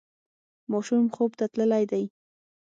[0.71, 2.03] ماشوم خوب ته تللی دی.